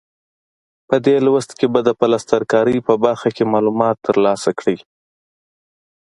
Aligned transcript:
په 0.87 0.95
دې 1.05 1.15
لوست 1.25 1.51
کې 1.59 1.67
به 1.73 1.79
د 1.87 1.89
پلستر 1.99 2.41
کارۍ 2.51 2.77
په 2.87 2.93
برخه 3.05 3.29
کې 3.35 3.43
معلومات 3.53 3.95
ترلاسه 4.07 4.49
کړئ. 4.59 4.77